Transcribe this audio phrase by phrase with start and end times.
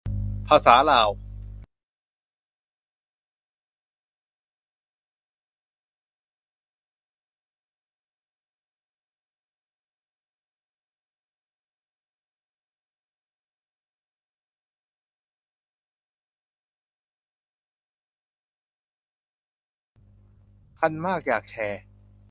[0.03, 21.81] คันมากอยากแชร์